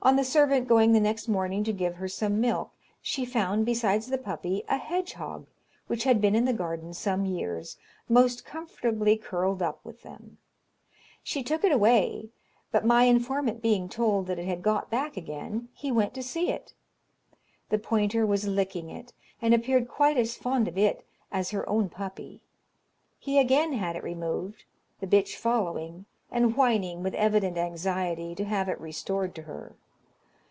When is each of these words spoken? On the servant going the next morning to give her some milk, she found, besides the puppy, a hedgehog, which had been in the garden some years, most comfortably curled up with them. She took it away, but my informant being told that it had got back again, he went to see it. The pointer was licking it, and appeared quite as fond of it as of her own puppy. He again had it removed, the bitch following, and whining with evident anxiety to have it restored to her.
On 0.00 0.14
the 0.14 0.22
servant 0.24 0.68
going 0.68 0.92
the 0.92 1.00
next 1.00 1.26
morning 1.26 1.64
to 1.64 1.72
give 1.72 1.96
her 1.96 2.06
some 2.08 2.40
milk, 2.40 2.70
she 3.02 3.26
found, 3.26 3.66
besides 3.66 4.06
the 4.06 4.16
puppy, 4.16 4.62
a 4.68 4.78
hedgehog, 4.78 5.44
which 5.88 6.04
had 6.04 6.20
been 6.20 6.36
in 6.36 6.44
the 6.44 6.52
garden 6.52 6.94
some 6.94 7.26
years, 7.26 7.76
most 8.08 8.44
comfortably 8.46 9.16
curled 9.18 9.60
up 9.60 9.84
with 9.84 10.02
them. 10.04 10.38
She 11.24 11.42
took 11.42 11.64
it 11.64 11.72
away, 11.72 12.30
but 12.70 12.86
my 12.86 13.02
informant 13.02 13.60
being 13.60 13.88
told 13.88 14.28
that 14.28 14.38
it 14.38 14.46
had 14.46 14.62
got 14.62 14.88
back 14.88 15.16
again, 15.16 15.68
he 15.74 15.90
went 15.90 16.14
to 16.14 16.22
see 16.22 16.48
it. 16.50 16.72
The 17.68 17.78
pointer 17.78 18.24
was 18.24 18.46
licking 18.46 18.88
it, 18.88 19.12
and 19.42 19.52
appeared 19.52 19.88
quite 19.88 20.16
as 20.16 20.36
fond 20.36 20.68
of 20.68 20.78
it 20.78 21.04
as 21.32 21.48
of 21.48 21.52
her 21.58 21.68
own 21.68 21.88
puppy. 21.88 22.40
He 23.18 23.36
again 23.38 23.72
had 23.72 23.96
it 23.96 24.04
removed, 24.04 24.64
the 25.00 25.08
bitch 25.08 25.34
following, 25.34 26.06
and 26.30 26.56
whining 26.56 27.02
with 27.02 27.14
evident 27.16 27.58
anxiety 27.58 28.36
to 28.36 28.44
have 28.44 28.68
it 28.68 28.80
restored 28.80 29.34
to 29.34 29.42
her. 29.42 29.74